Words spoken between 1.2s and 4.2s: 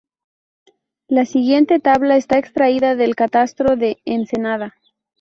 siguiente tabla está extraída del Catastro de